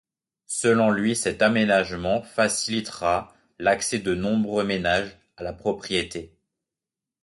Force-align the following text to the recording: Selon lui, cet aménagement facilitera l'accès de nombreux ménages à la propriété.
Selon 0.47 0.89
lui, 0.89 1.15
cet 1.15 1.43
aménagement 1.43 2.23
facilitera 2.23 3.35
l'accès 3.59 3.99
de 3.99 4.15
nombreux 4.15 4.63
ménages 4.63 5.15
à 5.37 5.43
la 5.43 5.53
propriété. 5.53 6.35